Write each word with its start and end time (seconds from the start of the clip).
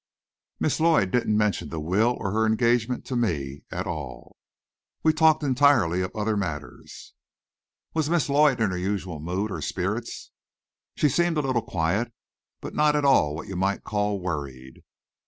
"Miss 0.59 0.79
Lloyd 0.79 1.11
didn't 1.11 1.37
mention 1.37 1.69
the 1.69 1.79
will, 1.79 2.17
or 2.19 2.31
her 2.31 2.47
engagement, 2.47 3.05
to 3.05 3.15
me 3.15 3.61
at 3.69 3.85
all. 3.85 4.35
We 5.03 5.13
talked 5.13 5.43
entirely 5.43 6.01
of 6.01 6.09
other 6.15 6.35
matters." 6.35 7.13
"Was 7.93 8.09
Miss 8.09 8.27
Lloyd 8.27 8.59
in 8.59 8.71
her 8.71 8.77
usual 8.79 9.19
mood 9.19 9.51
or 9.51 9.61
spirits?" 9.61 10.31
"She 10.95 11.07
seemed 11.07 11.37
a 11.37 11.41
little 11.41 11.61
quiet, 11.61 12.11
but 12.61 12.73
not 12.73 12.95
at 12.95 13.05
all 13.05 13.35
what 13.35 13.47
you 13.47 13.55
might 13.55 13.83
call 13.83 14.19
worried." 14.19 14.83